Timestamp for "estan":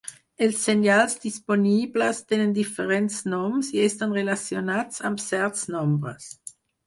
3.89-4.17